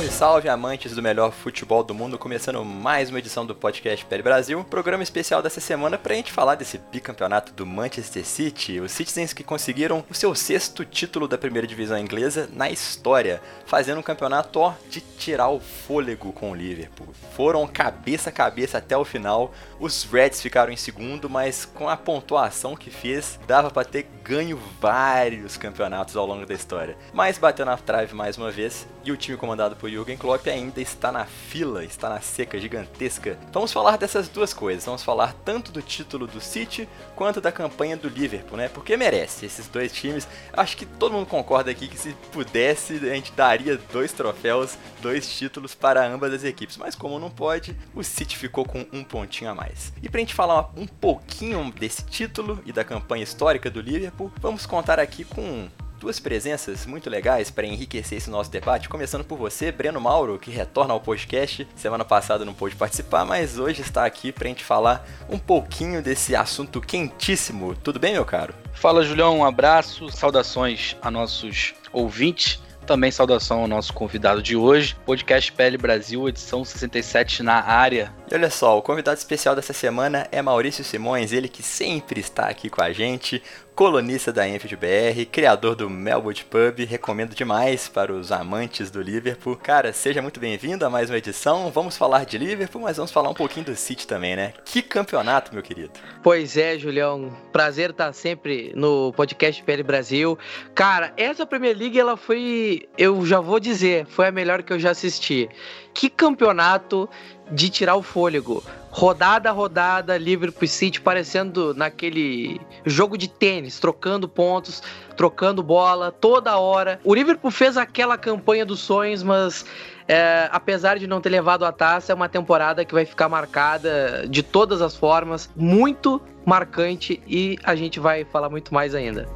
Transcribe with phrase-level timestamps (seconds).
[0.00, 4.22] Salve, salve, amantes do melhor futebol do mundo, começando mais uma edição do podcast PL
[4.22, 9.34] Brasil, programa especial dessa semana pra gente falar desse bicampeonato do Manchester City, os Citizens
[9.34, 14.60] que conseguiram o seu sexto título da primeira divisão inglesa na história, fazendo um campeonato
[14.60, 17.08] ó, de tirar o fôlego com o Liverpool.
[17.36, 21.96] Foram cabeça a cabeça até o final, os Reds ficaram em segundo, mas com a
[21.96, 26.96] pontuação que fez, dava pra ter ganho vários campeonatos ao longo da história.
[27.12, 30.80] Mas bateu na trave mais uma vez, e o time comandado por Jürgen Klopp ainda
[30.80, 33.38] está na fila, está na seca gigantesca.
[33.52, 37.96] Vamos falar dessas duas coisas, vamos falar tanto do título do City quanto da campanha
[37.96, 38.68] do Liverpool, né?
[38.68, 40.28] Porque merece esses dois times.
[40.52, 45.28] Acho que todo mundo concorda aqui que se pudesse a gente daria dois troféus, dois
[45.28, 49.50] títulos para ambas as equipes, mas como não pode, o City ficou com um pontinho
[49.50, 49.92] a mais.
[50.02, 54.66] E pra gente falar um pouquinho desse título e da campanha histórica do Liverpool, vamos
[54.66, 55.68] contar aqui com
[56.00, 60.50] duas presenças muito legais para enriquecer esse nosso debate, começando por você, Breno Mauro, que
[60.50, 61.68] retorna ao podcast.
[61.76, 66.02] Semana passada não pôde participar, mas hoje está aqui para a gente falar um pouquinho
[66.02, 67.76] desse assunto quentíssimo.
[67.76, 68.54] Tudo bem, meu caro?
[68.72, 72.58] Fala, Julião, um abraço, saudações a nossos ouvintes.
[72.86, 78.12] Também saudação ao nosso convidado de hoje, podcast PL Brasil, edição 67 na área.
[78.28, 82.48] E olha só, o convidado especial dessa semana é Maurício Simões, ele que sempre está
[82.48, 83.40] aqui com a gente,
[83.80, 89.56] colunista da Enfield BR, criador do Melwood Pub, recomendo demais para os amantes do Liverpool.
[89.56, 91.70] Cara, seja muito bem-vindo a mais uma edição.
[91.70, 94.52] Vamos falar de Liverpool, mas vamos falar um pouquinho do City também, né?
[94.66, 95.92] Que campeonato, meu querido.
[96.22, 97.34] Pois é, Julião.
[97.52, 100.38] Prazer estar sempre no podcast PL Brasil.
[100.74, 104.78] Cara, essa Premier League ela foi, eu já vou dizer, foi a melhor que eu
[104.78, 105.48] já assisti.
[105.92, 107.08] Que campeonato
[107.50, 108.62] de tirar o fôlego.
[108.90, 114.82] Rodada rodada, Liverpool City parecendo naquele jogo de tênis, trocando pontos,
[115.16, 116.98] trocando bola toda hora.
[117.04, 119.64] O Liverpool fez aquela campanha dos sonhos, mas
[120.08, 124.26] é, apesar de não ter levado a taça, é uma temporada que vai ficar marcada
[124.28, 129.28] de todas as formas, muito marcante e a gente vai falar muito mais ainda.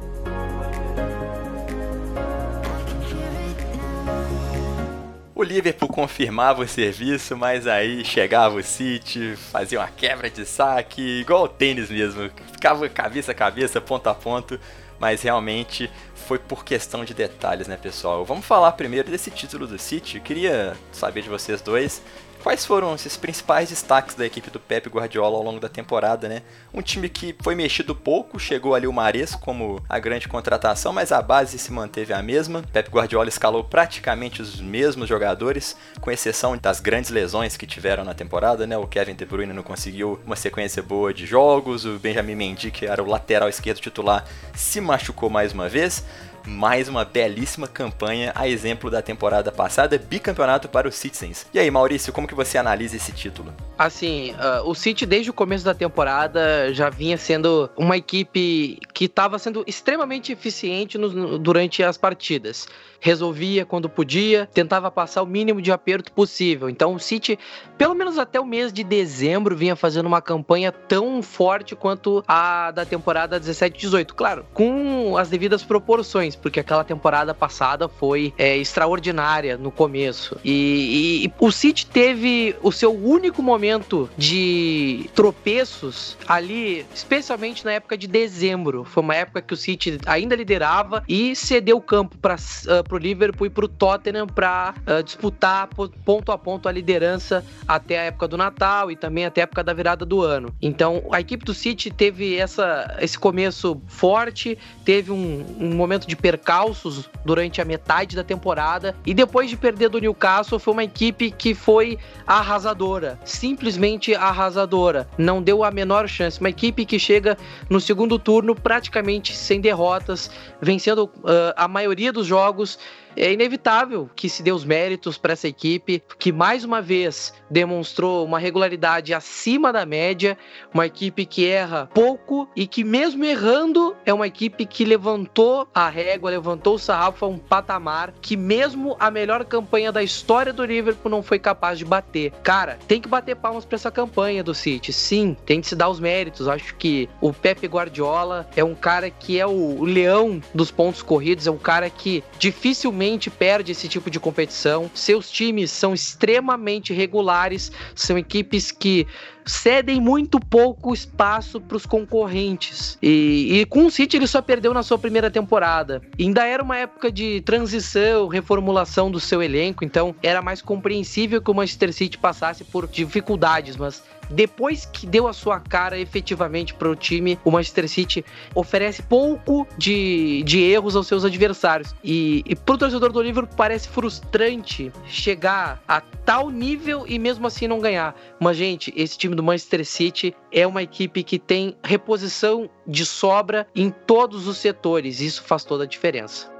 [5.35, 11.01] O Liverpool confirmava o serviço, mas aí chegava o City, fazia uma quebra de saque,
[11.01, 14.57] igual o tênis mesmo, ficava cabeça a cabeça, ponto a ponto,
[14.97, 18.23] mas realmente foi por questão de detalhes, né, pessoal?
[18.23, 20.21] Vamos falar primeiro desse título do City.
[20.21, 22.01] Queria saber de vocês dois
[22.45, 26.43] quais foram esses principais destaques da equipe do Pep Guardiola ao longo da temporada, né?
[26.71, 31.11] Um time que foi mexido pouco, chegou ali o Mares como a grande contratação, mas
[31.11, 32.61] a base se manteve a mesma.
[32.71, 38.13] Pep Guardiola escalou praticamente os mesmos jogadores, com exceção das grandes lesões que tiveram na
[38.13, 38.77] temporada, né?
[38.77, 42.85] O Kevin De Bruyne não conseguiu uma sequência boa de jogos, o Benjamin Mendy, que
[42.85, 44.23] era o lateral esquerdo titular,
[44.53, 46.05] se machucou mais uma vez
[46.45, 51.45] mais uma belíssima campanha, a exemplo da temporada passada, bicampeonato para os Citizens.
[51.53, 53.53] E aí, Maurício, como que você analisa esse título?
[53.77, 59.05] Assim, uh, o City desde o começo da temporada já vinha sendo uma equipe que
[59.05, 62.67] estava sendo extremamente eficiente no, durante as partidas.
[62.99, 66.69] Resolvia quando podia, tentava passar o mínimo de aperto possível.
[66.69, 67.37] Então o City,
[67.77, 72.71] pelo menos até o mês de dezembro, vinha fazendo uma campanha tão forte quanto a
[72.71, 74.13] da temporada 17-18.
[74.13, 80.37] Claro, com as devidas proporções, porque aquela temporada passada foi é, extraordinária no começo.
[80.43, 87.73] E, e, e o City teve o seu único momento de tropeços ali, especialmente na
[87.73, 88.83] época de dezembro.
[88.83, 92.97] Foi uma época que o City ainda liderava e cedeu o campo para uh, o
[92.97, 95.67] Liverpool e para o Tottenham para uh, disputar
[96.03, 99.63] ponto a ponto a liderança até a época do Natal e também até a época
[99.63, 100.53] da virada do ano.
[100.61, 106.15] Então a equipe do City teve essa, esse começo forte, teve um, um momento de
[106.25, 111.29] percalços durante a metade da temporada e depois de perder do Newcastle foi uma equipe
[111.29, 116.39] que foi arrasadora, simplesmente arrasadora, não deu a menor chance.
[116.39, 117.37] Uma equipe que chega
[117.69, 122.79] no segundo turno praticamente sem derrotas, vencendo uh, a maioria dos jogos
[123.15, 128.25] é inevitável que se dê os méritos para essa equipe, que mais uma vez demonstrou
[128.25, 130.37] uma regularidade acima da média,
[130.73, 135.87] uma equipe que erra pouco e que mesmo errando é uma equipe que levantou a
[135.89, 140.65] régua, levantou o sarrafo a um patamar que mesmo a melhor campanha da história do
[140.65, 142.31] Liverpool não foi capaz de bater.
[142.43, 144.91] Cara, tem que bater palmas para essa campanha do City.
[144.91, 146.47] Sim, tem que se dar os méritos.
[146.47, 151.47] Acho que o Pepe Guardiola é um cara que é o leão dos pontos corridos,
[151.47, 154.89] é um cara que dificilmente perde esse tipo de competição.
[154.93, 159.07] Seus times são extremamente regulares, são equipes que
[159.45, 162.97] cedem muito pouco espaço para os concorrentes.
[163.01, 166.01] E, e, com o City ele só perdeu na sua primeira temporada.
[166.17, 171.41] E ainda era uma época de transição, reformulação do seu elenco, então era mais compreensível
[171.41, 176.73] que o Manchester City passasse por dificuldades, mas depois que deu a sua cara efetivamente
[176.73, 181.95] para o time, o Manchester City oferece pouco de, de erros aos seus adversários.
[182.03, 187.45] E, e para o torcedor do Liverpool parece frustrante chegar a tal nível e mesmo
[187.45, 188.15] assim não ganhar.
[188.39, 193.67] Mas, gente, esse time do Manchester City é uma equipe que tem reposição de sobra
[193.75, 195.19] em todos os setores.
[195.19, 196.55] Isso faz toda a diferença.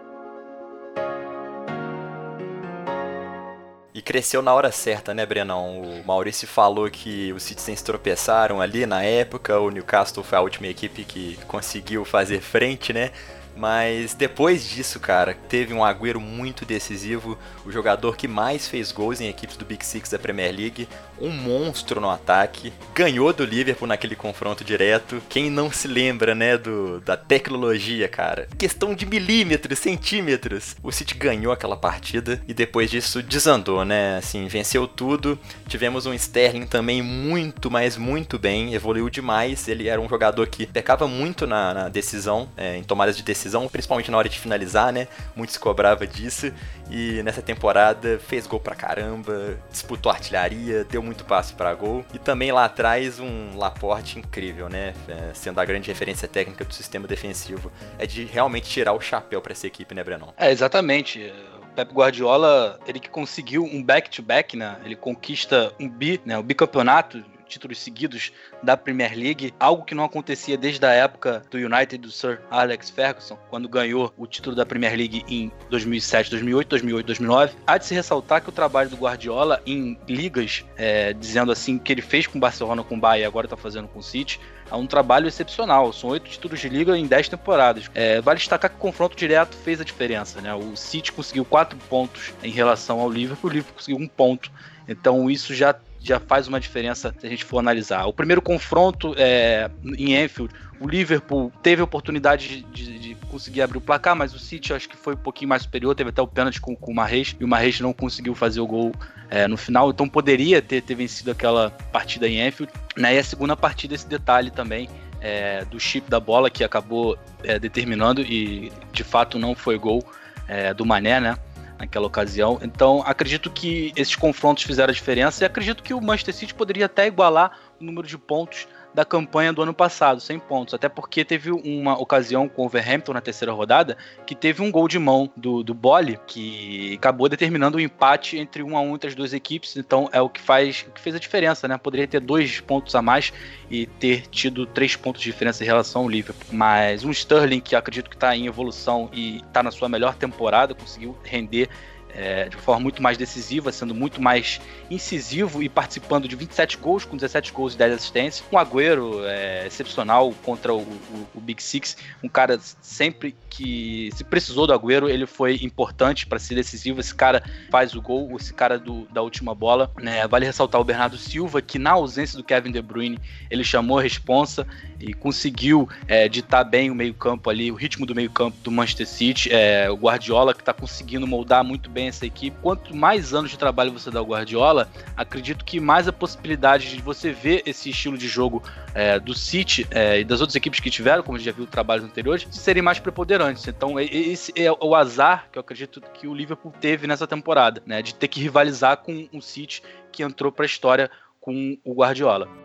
[3.96, 5.82] E cresceu na hora certa, né, Brenão?
[5.82, 10.68] O Maurício falou que os Citizens tropeçaram ali na época, o Newcastle foi a última
[10.68, 13.12] equipe que conseguiu fazer frente, né?
[13.56, 19.22] Mas depois disso, cara, teve um Agüero muito decisivo, o jogador que mais fez gols
[19.22, 20.88] em equipes do Big Six da Premier League,
[21.20, 25.22] um monstro no ataque, ganhou do Liverpool naquele confronto direto.
[25.30, 28.48] Quem não se lembra, né, do, da tecnologia, cara?
[28.58, 30.76] Questão de milímetros, centímetros.
[30.84, 34.18] O City ganhou aquela partida e depois disso desandou, né?
[34.18, 35.40] Assim, venceu tudo.
[35.68, 39.68] Tivemos um Sterling também muito, mas muito bem, evoluiu demais.
[39.68, 43.45] Ele era um jogador que pecava muito na, na decisão, é, em tomadas de decisão,
[43.70, 45.08] principalmente na hora de finalizar, né?
[45.36, 46.52] Muito se cobrava disso.
[46.90, 52.06] E nessa temporada fez gol pra caramba, disputou artilharia, deu muito passe para gol.
[52.14, 54.94] E também lá atrás um Laporte incrível, né?
[55.08, 57.72] É, sendo a grande referência técnica do sistema defensivo.
[57.98, 60.34] É de realmente tirar o chapéu para essa equipe, né, Brenão?
[60.38, 61.34] É, exatamente.
[61.76, 64.78] Pep Guardiola, ele que conseguiu um back-to-back, -back, né?
[64.86, 66.38] Ele conquista um bi, né?
[66.38, 68.32] O bicampeonato títulos seguidos
[68.62, 72.90] da Premier League, algo que não acontecia desde a época do United do Sir Alex
[72.90, 77.56] Ferguson, quando ganhou o título da Premier League em 2007, 2008, 2008, 2009.
[77.66, 81.92] Há de se ressaltar que o trabalho do Guardiola em ligas, é, dizendo assim, que
[81.92, 84.40] ele fez com o Barcelona, com o e agora está fazendo com o City,
[84.70, 85.94] é um trabalho excepcional.
[85.94, 87.90] São oito títulos de liga em dez temporadas.
[87.94, 90.42] É, vale destacar que o confronto direto fez a diferença.
[90.42, 90.54] Né?
[90.54, 94.52] O City conseguiu quatro pontos em relação ao Liverpool, o Liverpool conseguiu um ponto.
[94.88, 95.76] Então isso já
[96.06, 98.06] já faz uma diferença se a gente for analisar.
[98.06, 103.62] O primeiro confronto é, em Anfield, o Liverpool teve a oportunidade de, de, de, conseguir
[103.62, 106.22] abrir o placar, mas o City acho que foi um pouquinho mais superior, teve até
[106.22, 108.92] o pênalti com, com o Marreis, e o Marreis não conseguiu fazer o gol
[109.30, 112.72] é, no final, então poderia ter, ter vencido aquela partida em Anfield.
[112.96, 113.16] Né?
[113.16, 114.88] E a segunda partida, esse detalhe também,
[115.22, 120.06] é, do chip da bola que acabou é, determinando e de fato não foi gol
[120.48, 121.36] é, do Mané, né?
[121.78, 122.60] Naquela ocasião.
[122.62, 126.86] Então, acredito que esses confrontos fizeram a diferença e acredito que o Manchester City poderia
[126.86, 130.74] até igualar o número de pontos da campanha do ano passado, 100 pontos.
[130.74, 134.88] Até porque teve uma ocasião com o Overhampton na terceira rodada que teve um gol
[134.88, 138.96] de mão do, do Bole que acabou determinando o um empate entre um a um
[138.96, 139.76] entre as duas equipes.
[139.76, 141.78] Então é o que faz o que fez a diferença, né?
[141.78, 143.34] Poderia ter dois pontos a mais
[143.70, 146.48] e ter tido três pontos de diferença em relação ao Liverpool.
[146.54, 150.74] Mas um Sterling que acredito que está em evolução e está na sua melhor temporada,
[150.74, 151.70] conseguiu render
[152.16, 157.04] é, de forma muito mais decisiva, sendo muito mais incisivo e participando de 27 gols,
[157.04, 158.48] com 17 gols e 10 assistências.
[158.52, 164.24] Um Agüero é, excepcional contra o, o, o, Big Six, um cara sempre que se
[164.24, 167.00] precisou do Agüero, ele foi importante para ser decisivo.
[167.00, 169.92] Esse cara faz o gol, esse cara do, da última bola.
[170.02, 170.28] Né?
[170.28, 173.20] Vale ressaltar o Bernardo Silva, que na ausência do Kevin De Bruyne,
[173.50, 174.68] ele chamou a responsa
[175.00, 179.50] e conseguiu é, ditar bem o meio-campo ali, o ritmo do meio-campo do Manchester City.
[179.52, 182.58] É, o Guardiola que está conseguindo moldar muito bem essa equipe.
[182.62, 187.02] Quanto mais anos de trabalho você dá ao Guardiola, acredito que mais a possibilidade de
[187.02, 190.90] você ver esse estilo de jogo é, do City é, e das outras equipes que
[190.90, 193.68] tiveram, como a gente já viu trabalhos anteriores, de serem mais preponderantes.
[193.68, 198.02] Então, esse é o azar que eu acredito que o Liverpool teve nessa temporada, né,
[198.02, 199.82] de ter que rivalizar com o City
[200.12, 202.65] que entrou para a história com o Guardiola.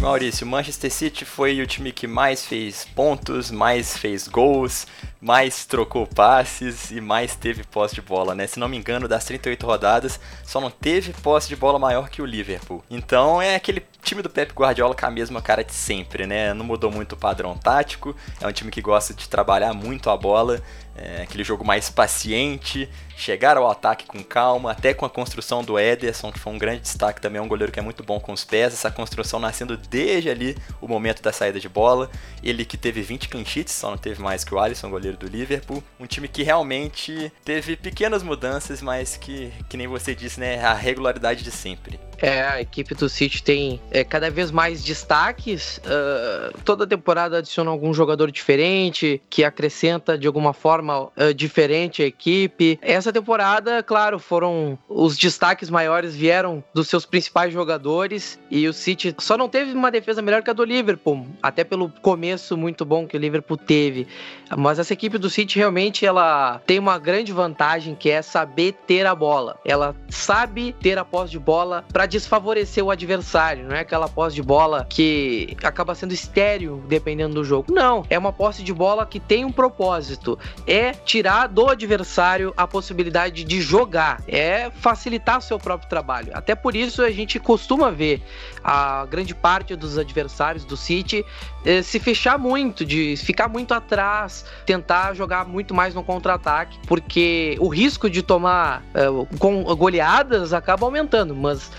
[0.00, 4.86] Maurício, o Manchester City foi o time que mais fez pontos, mais fez gols,
[5.20, 8.46] mais trocou passes e mais teve posse de bola, né?
[8.46, 12.22] Se não me engano, das 38 rodadas, só não teve posse de bola maior que
[12.22, 12.84] o Liverpool.
[12.88, 16.54] Então é aquele time do Pep Guardiola com a mesma cara de sempre, né?
[16.54, 20.16] Não mudou muito o padrão tático, é um time que gosta de trabalhar muito a
[20.16, 20.62] bola,
[20.96, 25.78] é aquele jogo mais paciente, chegar ao ataque com calma, até com a construção do
[25.78, 28.32] Ederson, que foi um grande destaque também, é um goleiro que é muito bom com
[28.32, 32.10] os pés, essa construção nascendo desde ali o momento da saída de bola.
[32.42, 35.26] Ele que teve 20 clean sheets, só não teve mais que o Alisson, goleiro do
[35.26, 35.82] Liverpool.
[35.98, 40.74] Um time que realmente teve pequenas mudanças, mas que, que nem você disse, né, a
[40.74, 41.98] regularidade de sempre.
[42.20, 45.78] É, a equipe do City tem é, cada vez mais destaques.
[45.78, 52.06] Uh, toda temporada adiciona algum jogador diferente, que acrescenta de alguma forma uh, diferente a
[52.06, 52.78] equipe.
[52.82, 59.14] Essa temporada, claro, foram os destaques maiores vieram dos seus principais jogadores e o City
[59.18, 63.06] só não teve uma defesa melhor que a do Liverpool, até pelo começo muito bom
[63.06, 64.08] que o Liverpool teve.
[64.56, 69.06] Mas essa equipe do City realmente ela tem uma grande vantagem que é saber ter
[69.06, 69.58] a bola.
[69.64, 74.34] Ela sabe ter a posse de bola para desfavorecer o adversário, não é aquela posse
[74.34, 77.72] de bola que acaba sendo estéreo dependendo do jogo.
[77.72, 82.66] Não, é uma posse de bola que tem um propósito, é tirar do adversário a
[82.66, 86.30] possibilidade de jogar, é facilitar seu próprio trabalho.
[86.32, 88.22] Até por isso a gente costuma ver
[88.64, 91.24] a grande parte dos adversários do City
[91.64, 97.56] eh, se fechar muito, de ficar muito atrás, tentar jogar muito mais no contra-ataque, porque
[97.60, 99.06] o risco de tomar eh,
[99.38, 101.70] com goleadas acaba aumentando, mas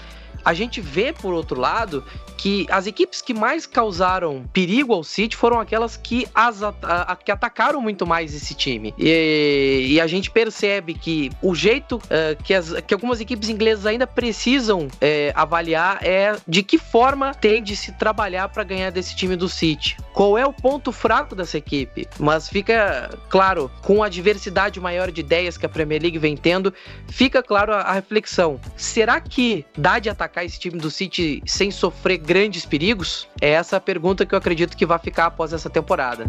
[0.43, 2.03] a gente vê, por outro lado,
[2.39, 7.15] que as equipes que mais causaram perigo ao City foram aquelas que, as, a, a,
[7.15, 8.93] que atacaram muito mais esse time.
[8.97, 13.85] E, e a gente percebe que o jeito uh, que, as, que algumas equipes inglesas
[13.85, 14.89] ainda precisam uh,
[15.35, 19.97] avaliar é de que forma tem de se trabalhar para ganhar desse time do City.
[20.13, 22.07] Qual é o ponto fraco dessa equipe?
[22.17, 26.73] Mas fica claro, com a diversidade maior de ideias que a Premier League vem tendo,
[27.09, 28.59] fica claro a, a reflexão.
[28.77, 33.27] Será que dá de atacar esse time do City sem sofrer grandes perigos?
[33.41, 36.25] É essa a pergunta que eu acredito que vai ficar após essa temporada.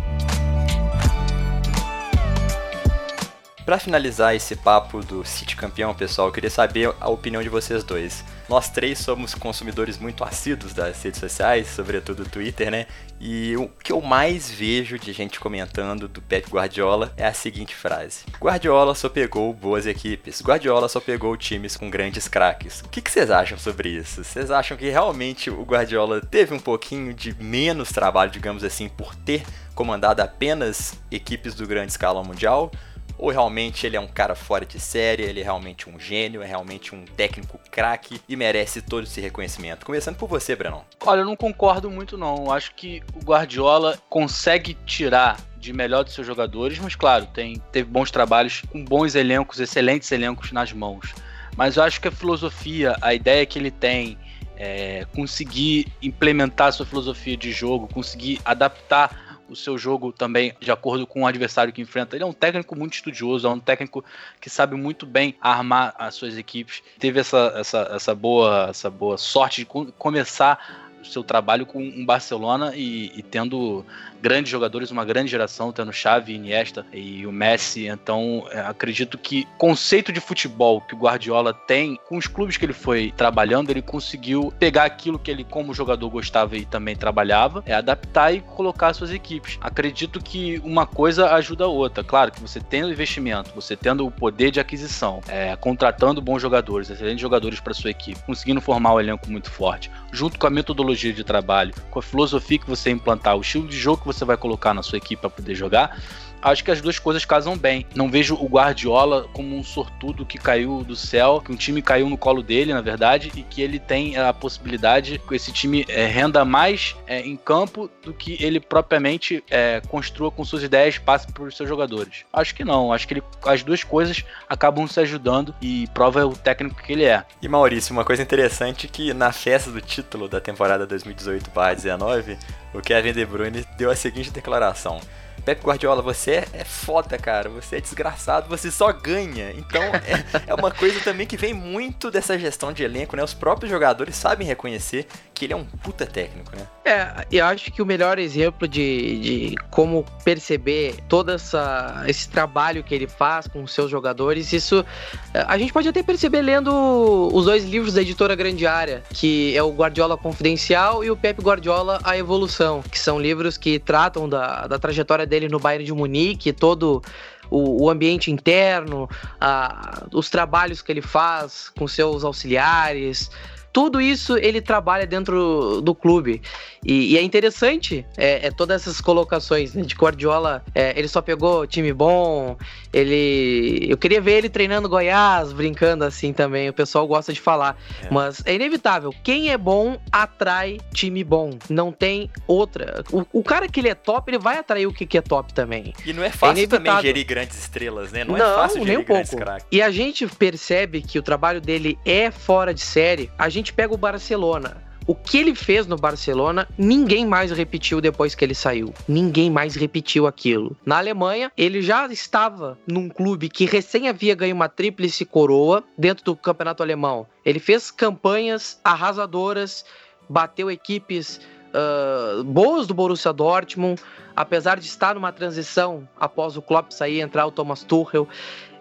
[3.70, 7.84] Para finalizar esse papo do City campeão, pessoal, eu queria saber a opinião de vocês
[7.84, 8.24] dois.
[8.48, 12.88] Nós três somos consumidores muito assíduos das redes sociais, sobretudo Twitter, né?
[13.20, 17.72] E o que eu mais vejo de gente comentando do Pep Guardiola é a seguinte
[17.76, 22.80] frase: Guardiola só pegou boas equipes, Guardiola só pegou times com grandes craques.
[22.80, 24.24] O que, que vocês acham sobre isso?
[24.24, 29.14] Vocês acham que realmente o Guardiola teve um pouquinho de menos trabalho, digamos assim, por
[29.14, 29.44] ter
[29.76, 32.72] comandado apenas equipes do grande escala mundial?
[33.20, 36.46] Ou realmente ele é um cara fora de série, ele é realmente um gênio, é
[36.46, 39.84] realmente um técnico craque e merece todo esse reconhecimento.
[39.84, 40.84] Começando por você, Brenão.
[41.04, 42.46] Olha, eu não concordo muito não.
[42.46, 47.60] Eu acho que o Guardiola consegue tirar de melhor dos seus jogadores, mas claro, tem,
[47.70, 51.14] teve bons trabalhos com bons elencos, excelentes elencos nas mãos.
[51.54, 54.16] Mas eu acho que a filosofia, a ideia que ele tem,
[54.56, 60.70] é, conseguir implementar a sua filosofia de jogo, conseguir adaptar o seu jogo também de
[60.70, 62.16] acordo com o adversário que enfrenta.
[62.16, 64.04] Ele é um técnico muito estudioso, é um técnico
[64.40, 66.82] que sabe muito bem armar as suas equipes.
[66.98, 72.72] Teve essa, essa, essa, boa, essa boa sorte de começar seu trabalho com um Barcelona
[72.74, 73.84] e, e tendo
[74.20, 77.86] grandes jogadores, uma grande geração, tendo Xavi, Iniesta e o Messi.
[77.86, 82.64] Então, é, acredito que conceito de futebol que o Guardiola tem, com os clubes que
[82.64, 87.62] ele foi trabalhando, ele conseguiu pegar aquilo que ele, como jogador, gostava e também trabalhava,
[87.66, 89.58] é adaptar e colocar suas equipes.
[89.60, 92.04] Acredito que uma coisa ajuda a outra.
[92.04, 96.90] Claro que você tendo investimento, você tendo o poder de aquisição, é, contratando bons jogadores,
[96.90, 100.89] excelentes jogadores para sua equipe, conseguindo formar um elenco muito forte, junto com a metodologia
[100.98, 104.36] de trabalho, com a filosofia que você implantar, o estilo de jogo que você vai
[104.36, 106.00] colocar na sua equipe para poder jogar,
[106.42, 107.86] acho que as duas coisas casam bem.
[107.94, 112.08] Não vejo o Guardiola como um sortudo que caiu do céu, que um time caiu
[112.08, 116.06] no colo dele, na verdade, e que ele tem a possibilidade que esse time é,
[116.06, 121.30] renda mais é, em campo do que ele propriamente é, construa com suas ideias passe
[121.32, 122.24] para os seus jogadores.
[122.32, 122.92] Acho que não.
[122.92, 127.04] Acho que ele, as duas coisas acabam se ajudando e prova o técnico que ele
[127.04, 127.24] é.
[127.40, 132.38] E Maurício, uma coisa interessante que na festa do título da temporada 2018/19,
[132.74, 135.00] o Kevin De Bruyne deu a seguinte declaração:
[135.40, 137.48] Pep Guardiola, você é foda, cara.
[137.50, 139.52] Você é desgraçado, você só ganha.
[139.52, 143.22] Então é, é, uma coisa também que vem muito dessa gestão de elenco, né?
[143.22, 146.66] Os próprios jogadores sabem reconhecer que ele é um puta técnico, né?
[146.84, 152.84] É, eu acho que o melhor exemplo de, de como perceber todo essa, esse trabalho
[152.84, 154.84] que ele faz com os seus jogadores, isso
[155.32, 159.62] a gente pode até perceber lendo os dois livros da editora Grande Área, que é
[159.62, 164.66] o Guardiola Confidencial e o Pep Guardiola A Evolução, que são livros que tratam da,
[164.66, 167.02] da trajetória dele no Bayern de Munique, todo
[167.48, 169.08] o, o ambiente interno,
[169.40, 173.30] a, os trabalhos que ele faz com seus auxiliares,
[173.72, 176.42] tudo isso ele trabalha dentro do clube.
[176.84, 180.64] E, e é interessante é, é, todas essas colocações né, de Guardiola.
[180.74, 182.56] É, ele só pegou time bom.
[182.92, 186.68] Ele, eu queria ver ele treinando Goiás, brincando assim também.
[186.68, 188.08] O pessoal gosta de falar, é.
[188.10, 189.14] mas é inevitável.
[189.22, 191.58] Quem é bom atrai time bom.
[191.68, 193.04] Não tem outra.
[193.12, 195.52] O, o cara que ele é top, ele vai atrair o que, que é top
[195.52, 195.92] também.
[196.04, 198.24] E não é fácil também gerir grandes estrelas, né?
[198.24, 199.36] Não, é não é fácil gerir nem um pouco.
[199.70, 203.30] E a gente percebe que o trabalho dele é fora de série.
[203.38, 208.34] A gente pega o Barcelona o que ele fez no Barcelona, ninguém mais repetiu depois
[208.34, 208.94] que ele saiu.
[209.08, 210.76] Ninguém mais repetiu aquilo.
[210.86, 216.24] Na Alemanha, ele já estava num clube que recém havia ganho uma tríplice coroa dentro
[216.24, 217.26] do campeonato alemão.
[217.44, 219.84] Ele fez campanhas arrasadoras,
[220.28, 221.40] bateu equipes
[221.74, 224.00] uh, boas do Borussia Dortmund,
[224.36, 228.28] apesar de estar numa transição após o Klopp sair entrar o Thomas Tuchel.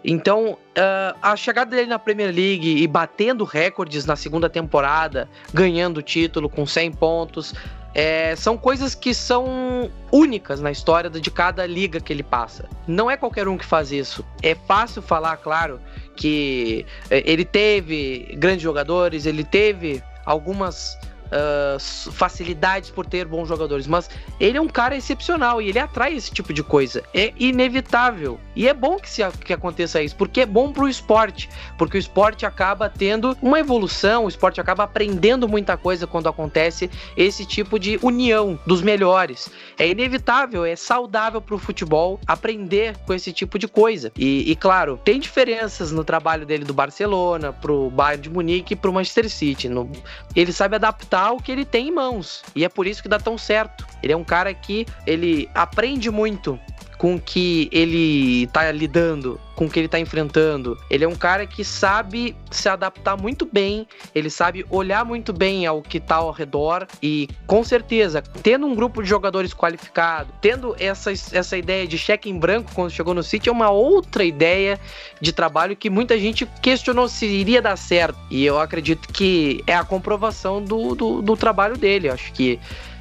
[0.03, 5.97] Então, uh, a chegada dele na Premier League e batendo recordes na segunda temporada, ganhando
[5.97, 7.53] o título com 100 pontos,
[7.93, 12.69] é, são coisas que são únicas na história de cada liga que ele passa.
[12.87, 14.23] Não é qualquer um que faz isso.
[14.41, 15.79] É fácil falar, claro,
[16.15, 20.97] que é, ele teve grandes jogadores, ele teve algumas
[21.29, 21.79] uh,
[22.11, 24.09] facilidades por ter bons jogadores, mas
[24.39, 27.03] ele é um cara excepcional e ele atrai esse tipo de coisa.
[27.13, 28.39] É inevitável.
[28.55, 31.99] E é bom que, se, que aconteça isso, porque é bom pro esporte, porque o
[31.99, 37.79] esporte acaba tendo uma evolução, o esporte acaba aprendendo muita coisa quando acontece esse tipo
[37.79, 39.49] de união dos melhores.
[39.77, 44.11] É inevitável, é saudável pro futebol aprender com esse tipo de coisa.
[44.17, 48.75] E, e claro, tem diferenças no trabalho dele do Barcelona, pro Bayern de Munique e
[48.75, 49.69] pro Manchester City.
[49.69, 49.89] No,
[50.35, 52.43] ele sabe adaptar o que ele tem em mãos.
[52.55, 53.85] E é por isso que dá tão certo.
[54.01, 56.59] Ele é um cara que ele aprende muito
[56.99, 60.77] com que ele tá lidando, com que ele tá enfrentando.
[60.89, 65.65] Ele é um cara que sabe se adaptar muito bem, ele sabe olhar muito bem
[65.65, 70.75] ao que tá ao redor e com certeza, tendo um grupo de jogadores qualificado, tendo
[70.77, 74.77] essa, essa ideia de cheque em branco quando chegou no City é uma outra ideia
[75.21, 78.19] de trabalho que muita gente questionou se iria dar certo.
[78.29, 82.09] E eu acredito que é a comprovação do, do, do trabalho dele.
[82.09, 82.59] Eu acho que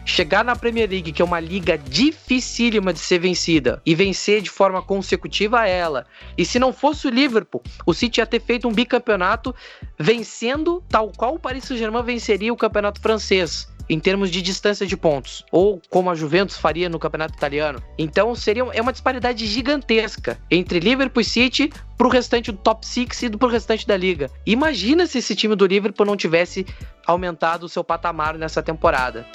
[0.08, 4.50] chegar na Premier League, que é uma liga dificílima de ser vencida, e vencer de
[4.50, 6.06] forma consecutiva ela.
[6.36, 9.54] E se não fosse o Liverpool, o City ia ter feito um bicampeonato
[9.98, 14.96] vencendo tal qual o Paris Saint-Germain venceria o campeonato francês em termos de distância de
[14.96, 17.82] pontos, ou como a Juventus faria no campeonato italiano.
[17.96, 23.22] Então seria é uma disparidade gigantesca entre Liverpool e City pro restante do top 6
[23.22, 24.30] e pro restante da liga.
[24.44, 26.66] Imagina se esse time do Liverpool não tivesse
[27.06, 29.26] aumentado o seu patamar nessa temporada.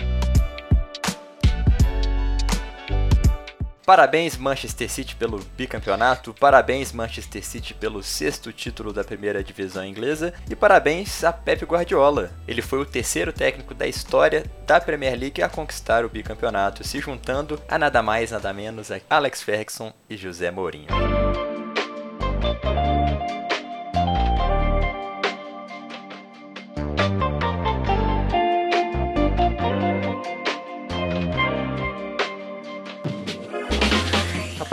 [3.86, 10.34] Parabéns Manchester City pelo bicampeonato, parabéns Manchester City pelo sexto título da primeira divisão inglesa
[10.50, 12.32] e parabéns a Pep Guardiola.
[12.48, 17.00] Ele foi o terceiro técnico da história da Premier League a conquistar o bicampeonato, se
[17.02, 20.88] juntando a nada mais nada menos a Alex Ferguson e José Mourinho.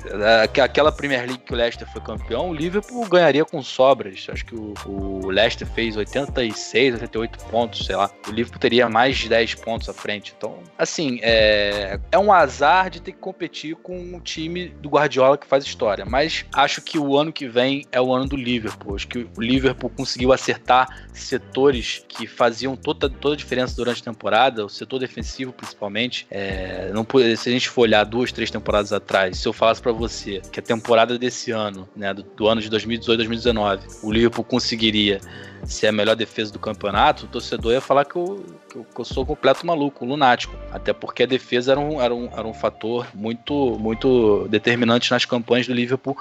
[0.63, 4.27] aquela Premier League que o Leicester foi campeão, o Liverpool ganharia com sobras.
[4.31, 8.11] Acho que o, o Leicester fez 86, 88 pontos, sei lá.
[8.27, 10.33] O Liverpool teria mais de 10 pontos à frente.
[10.37, 15.37] Então, assim, é, é um azar de ter que competir com o time do Guardiola
[15.37, 16.05] que faz história.
[16.07, 18.95] Mas acho que o ano que vem é o ano do Liverpool.
[18.95, 24.05] Acho que o Liverpool conseguiu acertar setores que faziam toda, toda a diferença durante a
[24.05, 26.27] temporada, o setor defensivo principalmente.
[26.31, 29.93] É, não, se a gente for olhar duas, três temporadas atrás, se eu falasse para
[29.93, 34.45] você que a temporada desse ano, né, do, do ano de 2018, 2019, o Liverpool
[34.45, 35.21] conseguiria
[35.65, 39.05] ser a melhor defesa do campeonato, o torcedor ia falar que eu, que eu, eu
[39.05, 40.57] sou completo maluco, lunático.
[40.73, 45.25] Até porque a defesa era um, era um, era um fator muito, muito determinante nas
[45.25, 46.17] campanhas do Liverpool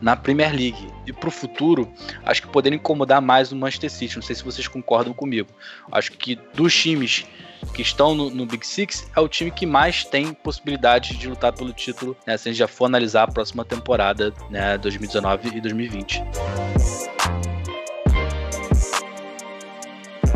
[0.00, 0.88] na Premier League.
[1.06, 1.88] E para o futuro,
[2.24, 4.16] acho que poderia incomodar mais o Manchester City.
[4.16, 5.48] Não sei se vocês concordam comigo.
[5.90, 7.24] Acho que dos times
[7.74, 11.52] que estão no, no, Big Six, é o time que mais tem possibilidade de lutar
[11.52, 15.60] pelo título, né, se a gente já for analisar a próxima temporada, né, 2019 e
[15.60, 16.22] 2020.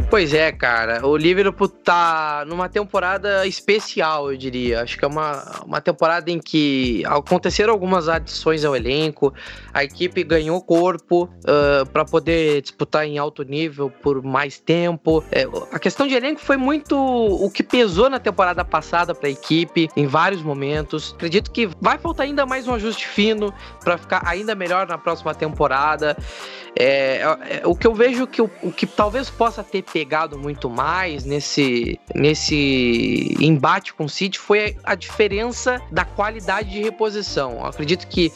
[0.09, 1.05] Pois é, cara.
[1.05, 4.83] O Liverpool tá numa temporada especial, eu diria.
[4.83, 9.35] Acho que é uma, uma temporada em que aconteceram algumas adições ao elenco.
[9.75, 15.25] A equipe ganhou corpo uh, para poder disputar em alto nível por mais tempo.
[15.33, 19.33] É, a questão de elenco foi muito o que pesou na temporada passada para a
[19.33, 21.15] equipe em vários momentos.
[21.15, 25.35] Acredito que vai faltar ainda mais um ajuste fino para ficar ainda melhor na próxima
[25.35, 26.17] temporada.
[26.79, 30.69] É, é, o que eu vejo que o, o que talvez possa ter pegado muito
[30.69, 37.53] mais nesse, nesse embate com o City foi a diferença da qualidade de reposição.
[37.61, 38.31] Eu acredito que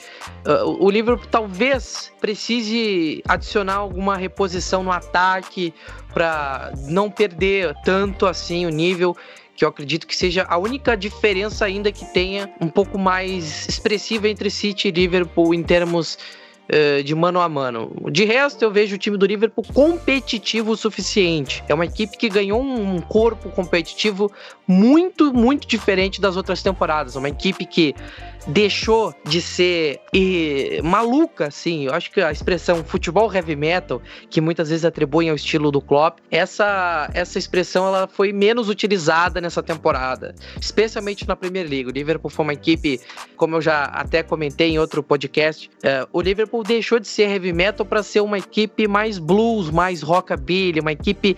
[0.46, 5.74] uh, o Liverpool talvez precise adicionar alguma reposição no ataque
[6.14, 9.14] para não perder tanto assim o nível
[9.54, 14.26] que eu acredito que seja a única diferença ainda que tenha um pouco mais expressiva
[14.26, 16.16] entre City e Liverpool em termos
[16.72, 17.90] eh, de mano a mano.
[18.12, 21.64] De resto, eu vejo o time do Liverpool competitivo o suficiente.
[21.68, 24.30] É uma equipe que ganhou um corpo competitivo
[24.68, 27.16] muito, muito diferente das outras temporadas.
[27.16, 27.92] Uma equipe que
[28.46, 31.86] deixou de ser e, maluca, assim.
[31.86, 35.80] Eu acho que a expressão futebol heavy metal, que muitas vezes atribuem ao estilo do
[35.80, 41.88] Klopp, essa, essa expressão ela foi menos utilizada nessa temporada, especialmente na Premier League.
[41.88, 43.00] O Liverpool foi uma equipe,
[43.36, 47.52] como eu já até comentei em outro podcast, é, o Liverpool deixou de ser heavy
[47.52, 51.36] metal para ser uma equipe mais blues, mais rockabilly, uma equipe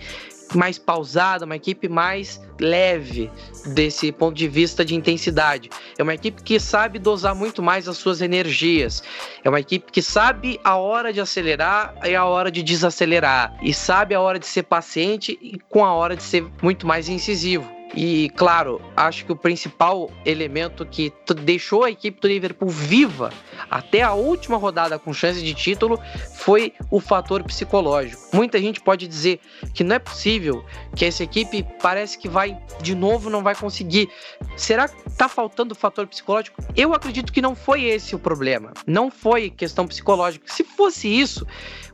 [0.57, 3.31] mais pausada, uma equipe mais leve
[3.67, 5.69] desse ponto de vista de intensidade.
[5.97, 9.03] É uma equipe que sabe dosar muito mais as suas energias.
[9.43, 13.57] É uma equipe que sabe a hora de acelerar e a hora de desacelerar.
[13.61, 17.09] E sabe a hora de ser paciente e com a hora de ser muito mais
[17.09, 17.82] incisivo.
[17.95, 23.31] E, claro, acho que o principal elemento que deixou a equipe do Liverpool viva
[23.69, 25.99] até a última rodada com chance de título
[26.35, 28.21] foi o fator psicológico.
[28.33, 29.39] Muita gente pode dizer
[29.73, 34.09] que não é possível, que essa equipe parece que vai de novo, não vai conseguir.
[34.57, 36.61] Será que tá faltando o fator psicológico?
[36.75, 38.73] Eu acredito que não foi esse o problema.
[38.87, 40.45] Não foi questão psicológica.
[40.47, 41.45] Se fosse isso,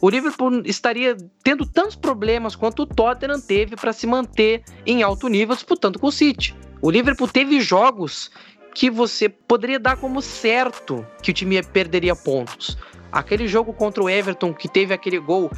[0.02, 5.28] o Liverpool estaria tendo tantos problemas quanto o Tottenham teve para se manter em alto
[5.28, 6.54] nível disputando com o City.
[6.82, 8.30] O Liverpool teve jogos
[8.76, 12.78] que você poderia dar como certo que o time perderia pontos.
[13.12, 15.50] Aquele jogo contra o Everton que teve aquele gol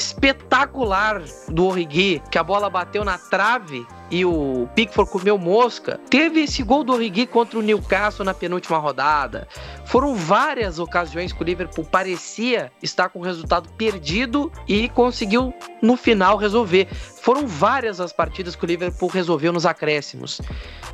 [0.00, 6.00] espetacular do Origi, que a bola bateu na trave e o Pickford comeu mosca.
[6.08, 9.46] Teve esse gol do Origi contra o Newcastle na penúltima rodada.
[9.84, 15.96] Foram várias ocasiões que o Liverpool parecia estar com o resultado perdido e conseguiu no
[15.96, 16.88] final resolver.
[17.20, 20.40] foram várias as partidas que o Liverpool resolveu nos acréscimos.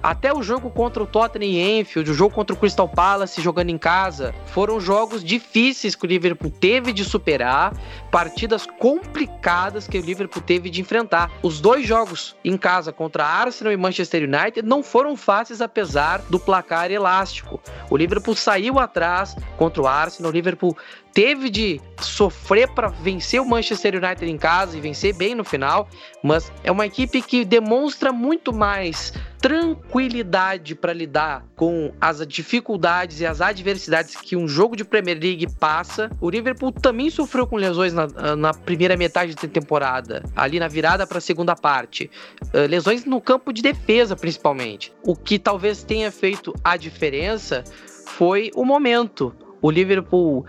[0.03, 3.71] Até o jogo contra o Tottenham e Enfield, o jogo contra o Crystal Palace jogando
[3.71, 7.73] em casa, foram jogos difíceis que o Liverpool teve de superar,
[8.11, 8.67] partidas
[8.97, 11.31] complicadas que o Liverpool teve de enfrentar.
[11.43, 16.39] Os dois jogos em casa contra Arsenal e Manchester United não foram fáceis apesar do
[16.39, 17.61] placar elástico.
[17.91, 20.77] O Liverpool saiu atrás contra o Arsenal, o Liverpool
[21.13, 25.89] teve de sofrer para vencer o Manchester United em casa e vencer bem no final,
[26.23, 29.13] mas é uma equipe que demonstra muito mais
[29.47, 35.47] tranquilidade para lidar com as dificuldades e as adversidades que um jogo de Premier League
[35.61, 36.11] passa.
[36.21, 41.07] O Liverpool também sofreu com lesões na, na primeira metade da temporada, ali na virada
[41.07, 42.11] para a segunda parte.
[42.47, 44.93] Uh, lesões no campo de defesa, principalmente.
[45.05, 47.63] O que talvez tenha feito a diferença
[48.05, 49.33] foi o momento.
[49.63, 50.45] O Liverpool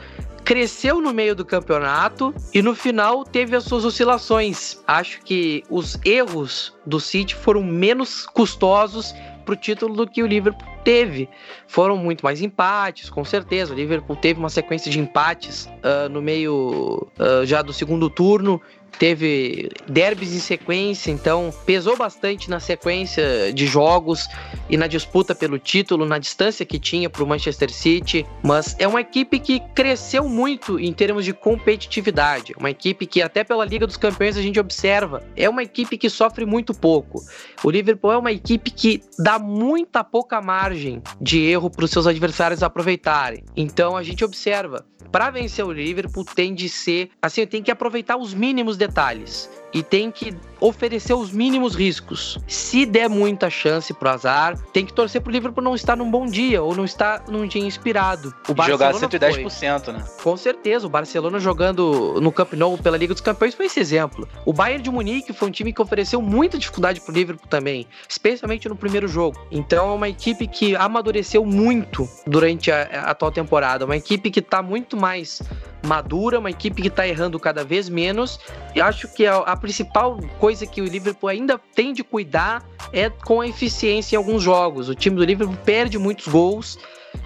[0.48, 4.82] cresceu no meio do campeonato e no final teve as suas oscilações.
[4.88, 10.26] Acho que os erros do City foram menos custosos para o título do que o
[10.26, 11.28] Liverpool teve.
[11.68, 13.74] Foram muito mais empates, com certeza.
[13.74, 18.62] O Liverpool teve uma sequência de empates uh, no meio uh, já do segundo turno
[19.00, 24.28] teve derbys em sequência, então pesou bastante na sequência de jogos
[24.70, 28.26] e na disputa pelo título, na distância que tinha para o Manchester City.
[28.44, 33.44] Mas é uma equipe que cresceu muito em termos de competitividade, uma equipe que até
[33.44, 37.24] pela Liga dos Campeões a gente observa é uma equipe que sofre muito pouco.
[37.64, 40.77] O Liverpool é uma equipe que dá muita pouca margem
[41.22, 43.44] de erro para os seus adversários aproveitarem.
[43.56, 48.18] Então a gente observa para vencer o Liverpool tem de ser, assim, tem que aproveitar
[48.18, 52.40] os mínimos detalhes e tem que oferecer os mínimos riscos.
[52.48, 56.26] Se der muita chance pro azar, tem que torcer pro Liverpool não estar num bom
[56.26, 58.34] dia ou não estar num dia inspirado.
[58.48, 59.94] O Barcelona Jogar 110%, foi.
[59.94, 60.06] né?
[60.24, 64.28] Com certeza, o Barcelona jogando no Camp Nou pela Liga dos Campeões foi esse exemplo.
[64.46, 68.68] O Bayern de Munique foi um time que ofereceu muita dificuldade pro Liverpool também, especialmente
[68.68, 69.40] no primeiro jogo.
[69.52, 74.42] Então é uma equipe que amadureceu muito durante a, a atual temporada, uma equipe que
[74.42, 75.42] tá muito mais
[75.88, 78.40] madura, uma equipe que está errando cada vez menos.
[78.76, 83.10] E acho que a, a, principal coisa que o Liverpool ainda tem de cuidar é
[83.10, 84.90] com a eficiência em alguns jogos.
[84.90, 86.78] O time do Liverpool perde muitos gols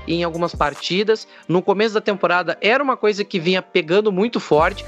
[0.07, 1.27] em algumas partidas.
[1.47, 4.85] No começo da temporada era uma coisa que vinha pegando muito forte.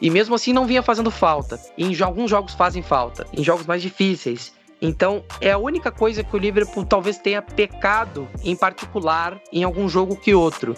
[0.00, 1.58] E mesmo assim não vinha fazendo falta.
[1.78, 4.52] em alguns jogos fazem falta, em jogos mais difíceis.
[4.82, 9.88] Então, é a única coisa que o Liverpool talvez tenha pecado em particular em algum
[9.88, 10.76] jogo que outro.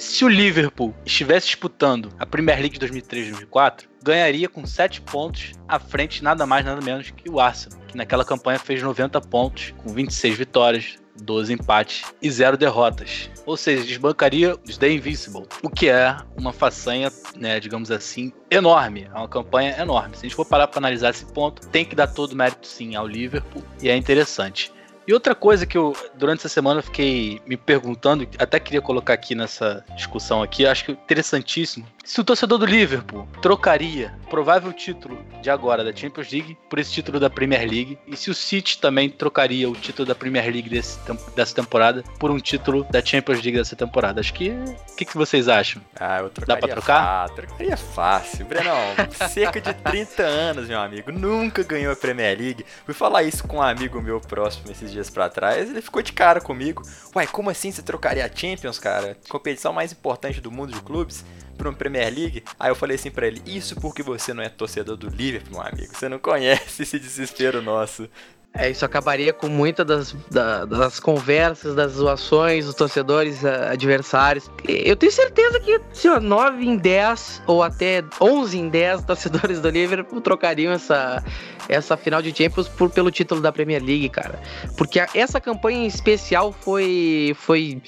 [0.00, 5.78] Se o Liverpool estivesse disputando a Premier League de 2003-2004, ganharia com 7 pontos à
[5.78, 9.92] frente nada mais nada menos que o Arsenal, que naquela campanha fez 90 pontos com
[9.92, 13.30] 26 vitórias, 12 empates e 0 derrotas.
[13.44, 19.06] Ou seja, desbancaria os The Invincible, o que é uma façanha, né, digamos assim, enorme.
[19.14, 20.16] É uma campanha enorme.
[20.16, 22.66] Se a gente for parar para analisar esse ponto, tem que dar todo o mérito
[22.66, 24.72] sim ao Liverpool e é interessante.
[25.10, 29.34] E outra coisa que eu, durante essa semana, fiquei me perguntando, até queria colocar aqui
[29.34, 31.84] nessa discussão aqui, acho que interessantíssimo.
[32.04, 36.78] Se o torcedor do Liverpool trocaria o provável título de agora da Champions League por
[36.78, 40.44] esse título da Premier League, e se o City também trocaria o título da Premier
[40.44, 40.98] League desse,
[41.34, 44.20] dessa temporada por um título da Champions League dessa temporada.
[44.20, 44.50] Acho que.
[44.50, 45.82] O que, que vocês acham?
[45.98, 46.60] Ah, eu trocaria.
[46.60, 47.02] Dá pra trocar?
[47.02, 48.46] Ah, trocaria fácil.
[48.46, 48.78] Brenão,
[49.30, 51.10] cerca de 30 anos, meu amigo.
[51.12, 52.64] Nunca ganhou a Premier League.
[52.84, 56.02] Fui falar isso com um amigo meu próximo esses dias dias para trás, ele ficou
[56.02, 56.82] de cara comigo.
[57.14, 59.16] Uai, como assim você trocaria a Champions, cara?
[59.28, 61.24] Competição mais importante do mundo de clubes
[61.56, 62.44] para uma Premier League?
[62.58, 65.62] Aí eu falei assim para ele: Isso porque você não é torcedor do Liverpool, meu
[65.62, 65.94] amigo.
[65.94, 68.08] Você não conhece esse desespero nosso.
[68.52, 74.50] É, isso acabaria com muitas das, da, das conversas, das zoações dos torcedores uh, adversários.
[74.66, 79.60] Eu tenho certeza que se ó, 9 em 10 ou até 11 em 10 torcedores
[79.60, 81.22] do Liverpool trocariam essa,
[81.70, 84.40] essa final de Champions por, pelo título da Premier League, cara.
[84.76, 87.80] Porque a, essa campanha em especial foi, foi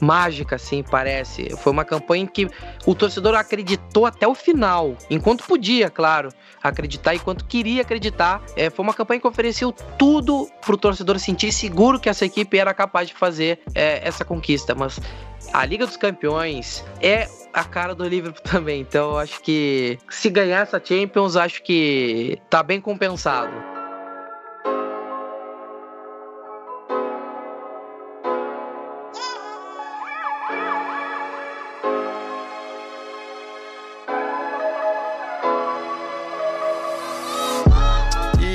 [0.00, 1.50] mágica, assim, parece.
[1.56, 2.48] Foi uma campanha em que
[2.86, 6.28] o torcedor acreditou até o final, enquanto podia, claro,
[6.62, 8.42] acreditar, enquanto queria acreditar.
[8.56, 12.72] É, foi uma campanha que ofereceu tudo pro torcedor sentir seguro que essa equipe era
[12.72, 14.74] capaz de fazer é, essa conquista.
[14.74, 15.00] Mas
[15.52, 18.80] a Liga dos Campeões é a cara do Liverpool também.
[18.80, 23.73] Então eu acho que se ganhar essa Champions, acho que tá bem compensado.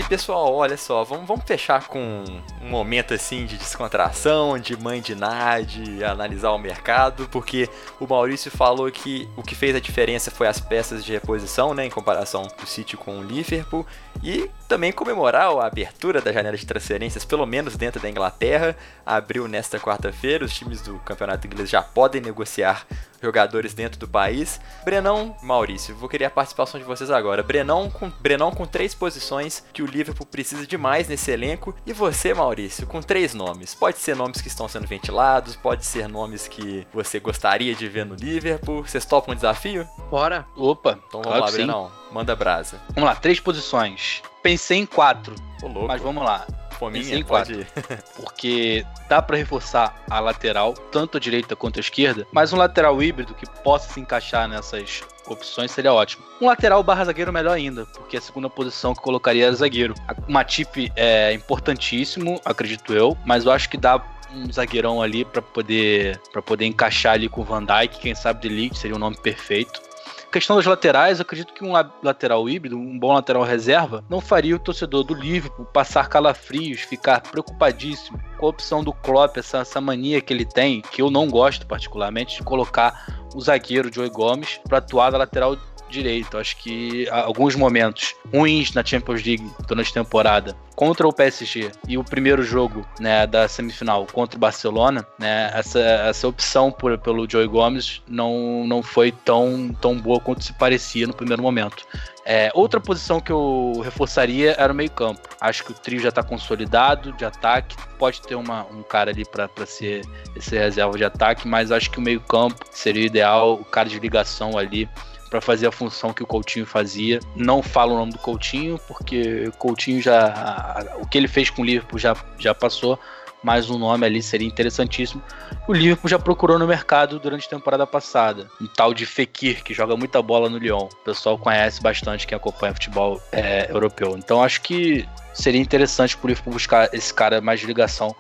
[0.09, 2.25] Pessoal, olha só, vamos, vamos fechar com
[2.63, 7.69] um momento assim de descontração, de mãe de nada, de analisar o mercado, porque
[7.99, 11.85] o Maurício falou que o que fez a diferença foi as peças de reposição, né,
[11.85, 13.85] em comparação do City com o Liverpool,
[14.23, 18.75] e também comemorar a abertura da janela de transferências, pelo menos dentro da Inglaterra.
[19.05, 22.85] Abriu nesta quarta-feira, os times do campeonato inglês já podem negociar
[23.21, 24.59] jogadores dentro do país.
[24.83, 27.43] Brenão, Maurício, vou querer a participação de vocês agora.
[27.43, 31.75] Brenão com, Brenão com três posições que o Liverpool precisa demais nesse elenco.
[31.85, 33.73] E você, Maurício, com três nomes.
[33.75, 38.05] Pode ser nomes que estão sendo ventilados, pode ser nomes que você gostaria de ver
[38.05, 38.83] no Liverpool.
[38.85, 39.87] Vocês topam o desafio?
[40.09, 40.45] Bora.
[40.55, 41.57] Opa, Então vamos claro lá, que sim.
[41.57, 41.91] Brenão.
[42.11, 42.79] Manda brasa.
[42.95, 44.21] Vamos lá, três posições.
[44.41, 45.87] Pensei em quatro, Ô, louco.
[45.87, 46.47] mas vamos lá.
[46.79, 47.67] Fominha, em pode ir.
[48.15, 53.03] porque dá pra reforçar a lateral, tanto a direita quanto a esquerda, mas um lateral
[53.03, 56.23] híbrido que possa se encaixar nessas opções seria ótimo.
[56.39, 59.93] Um lateral barra zagueiro melhor ainda, porque a segunda posição que colocaria era zagueiro.
[60.25, 64.01] O Matip é importantíssimo, acredito eu, mas eu acho que dá
[64.33, 68.41] um zagueirão ali pra poder para poder encaixar ali com o Van Dijk, quem sabe
[68.41, 69.88] de Ligt seria o nome perfeito.
[70.31, 74.21] Questão das laterais, eu acredito que um la- lateral híbrido, um bom lateral reserva, não
[74.21, 79.59] faria o torcedor do Liverpool passar calafrios, ficar preocupadíssimo com a opção do Klopp, essa,
[79.59, 84.11] essa mania que ele tem, que eu não gosto particularmente, de colocar o zagueiro Joey
[84.11, 85.57] Gomes para atuar da lateral
[85.89, 86.37] direito.
[86.37, 91.97] Acho que alguns momentos ruins na Champions League durante a temporada contra o PSG e
[91.97, 97.29] o primeiro jogo né, da semifinal contra o Barcelona, né, essa, essa opção por, pelo
[97.29, 101.85] Joey Gomes não, não foi tão, tão boa quanto se parecia no primeiro momento.
[102.25, 105.27] É, outra posição que eu reforçaria era o meio-campo.
[105.41, 107.75] Acho que o trio já está consolidado de ataque.
[107.97, 111.97] Pode ter uma, um cara ali para ser esse reserva de ataque, mas acho que
[111.97, 114.87] o meio-campo seria o ideal, o cara de ligação ali
[115.29, 117.19] para fazer a função que o Coutinho fazia.
[117.35, 120.97] Não falo o nome do Coutinho, porque Coutinho já.
[120.99, 122.99] O que ele fez com o Liverpool já, já passou,
[123.43, 125.21] mas o nome ali seria interessantíssimo.
[125.67, 128.49] O Liverpool já procurou no mercado durante a temporada passada.
[128.59, 130.87] Um tal de Fekir, que joga muita bola no Lyon.
[130.91, 134.15] O pessoal conhece bastante quem acompanha futebol é, europeu.
[134.17, 138.15] Então acho que seria interessante pro Liverpool buscar esse cara mais de ligação,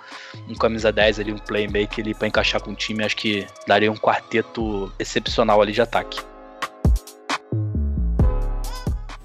[0.47, 3.03] um camisa 10 ali, um playmaker ali para encaixar com o time.
[3.03, 6.21] Acho que daria um quarteto excepcional ali de ataque.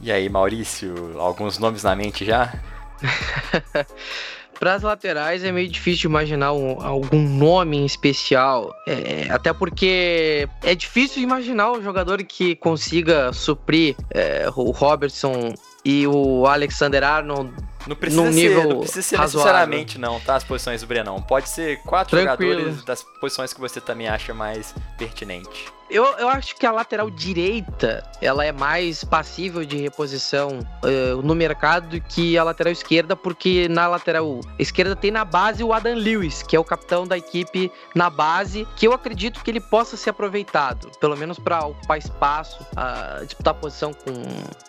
[0.05, 2.53] E aí, Maurício, alguns nomes na mente já?
[4.61, 8.71] Para as laterais é meio difícil imaginar um- algum nome em especial.
[8.87, 15.55] É, até porque é difícil imaginar um jogador que consiga suprir é, o Robertson
[15.85, 17.53] e o Alexander Arnold.
[17.87, 19.53] Não precisa Num ser, nível não precisa ser razoável.
[19.53, 20.37] necessariamente não, tá?
[20.37, 21.21] As posições do Brenão.
[21.21, 22.53] Pode ser quatro Tranquilo.
[22.61, 25.67] jogadores das posições que você também acha mais pertinente.
[25.91, 31.35] Eu, eu acho que a lateral direita ela é mais passível de reposição eh, no
[31.35, 35.95] mercado do que a lateral esquerda, porque na lateral esquerda tem na base o Adam
[35.95, 39.95] Lewis, que é o capitão da equipe na base, que eu acredito que ele possa
[39.95, 44.15] ser aproveitado, pelo menos para ocupar espaço, ah, disputar posição com,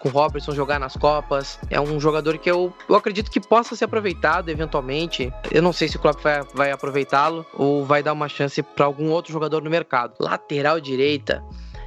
[0.02, 1.60] com o Robertson, jogar nas Copas.
[1.70, 5.32] É um jogador que eu, eu acredito que possa ser aproveitado eventualmente.
[5.52, 8.86] Eu não sei se o Klopp vai, vai aproveitá-lo ou vai dar uma chance para
[8.88, 10.16] algum outro jogador no mercado.
[10.20, 11.44] Lateral direita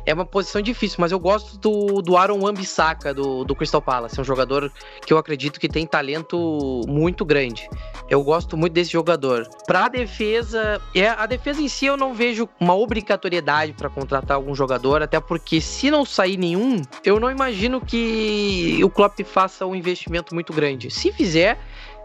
[0.08, 4.18] é uma posição difícil, mas eu gosto do, do Aaron Wan-Bissaka do, do Crystal Palace.
[4.18, 4.72] É um jogador
[5.04, 7.68] que eu acredito que tem talento muito grande.
[8.08, 9.46] Eu gosto muito desse jogador.
[9.66, 14.54] Pra defesa, é, a defesa em si eu não vejo uma obrigatoriedade para contratar algum
[14.54, 19.74] jogador, até porque se não sair nenhum, eu não imagino que o Klopp faça um
[19.74, 20.90] investimento muito grande.
[20.90, 21.58] Se fizer,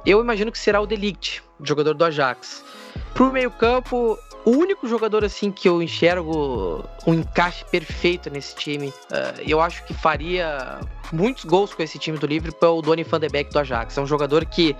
[0.05, 2.65] eu imagino que será o Delict, jogador do Ajax.
[3.13, 9.43] Pro meio-campo, o único jogador assim que eu enxergo um encaixe perfeito nesse time, eh,
[9.47, 10.79] eu acho que faria
[11.11, 13.97] muitos gols com esse time do Liverpool é o Donny van de Beek do Ajax.
[13.97, 14.75] É um jogador que,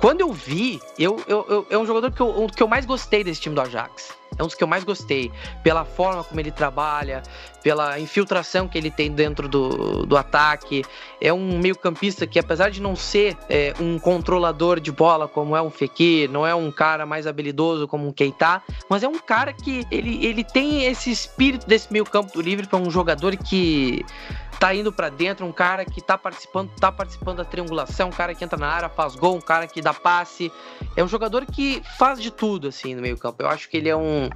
[0.00, 3.22] quando eu vi, eu, eu, eu- é um jogador que eu, que eu mais gostei
[3.24, 4.16] desse time do Ajax.
[4.38, 5.32] É um dos que eu mais gostei.
[5.64, 7.22] Pela forma como ele trabalha,
[7.62, 10.84] pela infiltração que ele tem dentro do, do ataque.
[11.20, 15.62] É um meio-campista que, apesar de não ser é, um controlador de bola como é
[15.62, 19.52] um Fekir, não é um cara mais habilidoso como um Keita, mas é um cara
[19.52, 24.04] que ele, ele tem esse espírito desse meio-campo do Liverpool, é um jogador que
[24.58, 28.34] tá indo pra dentro, um cara que tá participando, tá participando da triangulação, um cara
[28.34, 30.52] que entra na área, faz gol, um cara que dá passe.
[30.96, 33.42] É um jogador que faz de tudo assim no meio-campo.
[33.42, 34.28] Eu acho que ele é um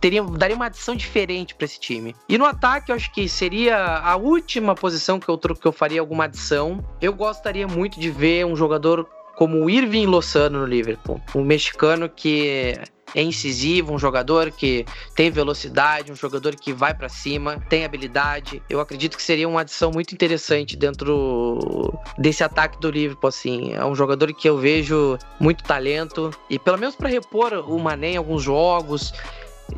[0.00, 2.14] teria daria uma adição diferente pra esse time.
[2.28, 6.00] E no ataque, eu acho que seria a última posição que eu que eu faria
[6.00, 6.84] alguma adição.
[7.00, 12.08] Eu gostaria muito de ver um jogador como o Irving Lozano no Liverpool, um mexicano
[12.08, 12.76] que
[13.14, 18.62] é incisivo, um jogador que tem velocidade, um jogador que vai para cima, tem habilidade.
[18.68, 23.72] Eu acredito que seria uma adição muito interessante dentro desse ataque do Liverpool, assim.
[23.72, 28.12] É um jogador que eu vejo muito talento e pelo menos para repor o Mané
[28.12, 29.12] em alguns jogos,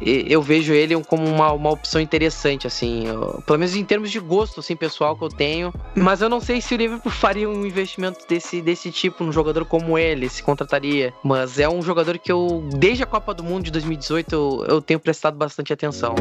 [0.01, 4.19] eu vejo ele como uma, uma opção interessante, assim, eu, pelo menos em termos de
[4.19, 5.75] gosto, assim, pessoal que eu tenho.
[5.95, 9.65] Mas eu não sei se o Liverpool faria um investimento desse, desse tipo num jogador
[9.65, 11.13] como ele, se contrataria.
[11.23, 14.83] Mas é um jogador que eu, desde a Copa do Mundo de 2018, eu, eu
[14.83, 16.15] tenho prestado bastante atenção.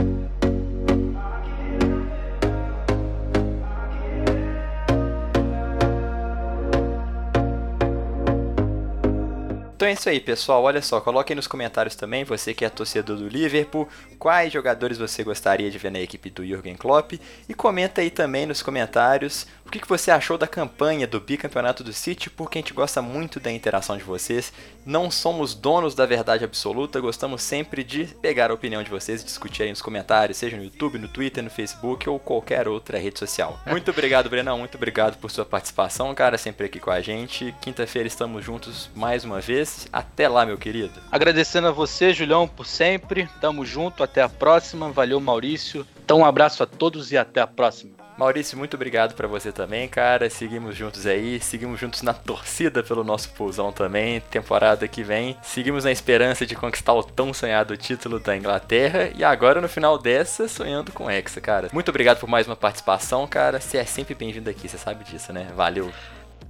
[9.80, 10.62] Então é isso aí, pessoal.
[10.62, 14.98] Olha só, coloque aí nos comentários também, você que é torcedor do Liverpool, quais jogadores
[14.98, 17.14] você gostaria de ver na equipe do Jürgen Klopp
[17.48, 21.94] e comenta aí também nos comentários o que, você achou da campanha do bicampeonato do
[21.94, 24.52] City, porque a gente gosta muito da interação de vocês.
[24.84, 29.26] Não somos donos da verdade absoluta, gostamos sempre de pegar a opinião de vocês e
[29.26, 33.20] discutir aí nos comentários, seja no YouTube, no Twitter, no Facebook ou qualquer outra rede
[33.20, 33.60] social.
[33.68, 37.54] Muito obrigado, Brenão, muito obrigado por sua participação, cara, sempre aqui com a gente.
[37.62, 39.69] Quinta-feira estamos juntos mais uma vez.
[39.92, 41.00] Até lá, meu querido.
[41.12, 43.30] Agradecendo a você, Julião, por sempre.
[43.42, 44.92] Tamo junto, até a próxima.
[44.92, 45.86] Valeu, Maurício.
[46.04, 48.00] Então, um abraço a todos e até a próxima.
[48.20, 50.30] Maurício, muito obrigado para você também, cara.
[50.30, 54.20] Seguimos juntos aí, seguimos juntos na torcida pelo nosso pulsão também.
[54.20, 59.24] Temporada que vem, seguimos na esperança de conquistar o tão sonhado título da Inglaterra e
[59.24, 61.70] agora no final dessa sonhando com Hexa, cara.
[61.72, 63.62] Muito obrigado por mais uma participação, cara.
[63.62, 65.48] Você é sempre bem-vindo aqui, você sabe disso, né?
[65.56, 65.90] Valeu.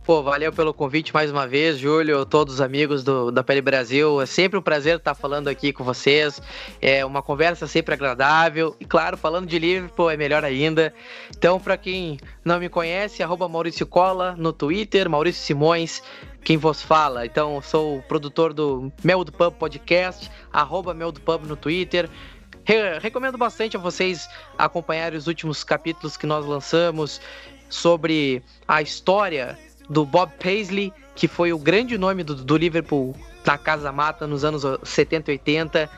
[0.09, 4.19] Pô, valeu pelo convite mais uma vez, Júlio, todos os amigos do, da Pele Brasil.
[4.19, 6.41] É sempre um prazer estar falando aqui com vocês.
[6.81, 8.75] É uma conversa sempre agradável.
[8.79, 10.91] E claro, falando de Liverpool é melhor ainda.
[11.29, 16.01] Então, para quem não me conhece, arroba Maurício Cola no Twitter, Maurício Simões,
[16.43, 17.27] quem vos fala.
[17.27, 22.09] Então, sou produtor do Mel do Pub Podcast, arroba Mel do Pub no Twitter.
[22.63, 27.21] Re recomendo bastante a vocês acompanharem os últimos capítulos que nós lançamos
[27.69, 29.55] sobre a história
[29.89, 33.15] do Bob Paisley, que foi o grande nome do, do Liverpool
[33.45, 35.89] na Casa Mata nos anos 70 e 80.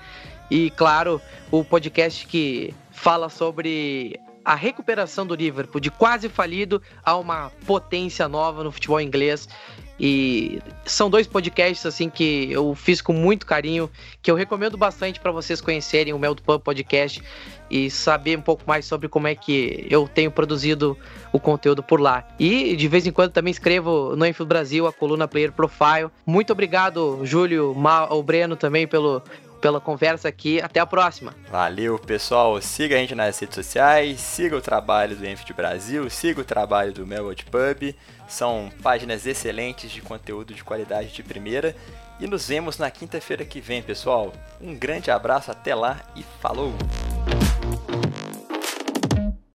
[0.49, 7.15] E, claro, o podcast que fala sobre a recuperação do Liverpool de quase falido a
[7.15, 9.47] uma potência nova no futebol inglês.
[10.03, 13.87] E são dois podcasts assim que eu fiz com muito carinho,
[14.19, 17.21] que eu recomendo bastante para vocês conhecerem o Mel do Pub Podcast
[17.69, 20.97] e saber um pouco mais sobre como é que eu tenho produzido
[21.31, 22.27] o conteúdo por lá.
[22.39, 26.09] E de vez em quando também escrevo no Enfield Brasil a coluna Player Profile.
[26.25, 27.77] Muito obrigado, Júlio,
[28.09, 29.21] o Breno também pelo
[29.62, 30.59] pela conversa aqui.
[30.59, 31.34] Até a próxima.
[31.49, 32.59] Valeu, pessoal.
[32.62, 36.91] Siga a gente nas redes sociais, siga o trabalho do Enfield Brasil, siga o trabalho
[36.91, 37.95] do Melwood Pub.
[38.28, 41.76] São páginas excelentes de conteúdo de qualidade de primeira.
[42.20, 44.34] E nos vemos na quinta-feira que vem, pessoal.
[44.59, 46.74] Um grande abraço, até lá e falou!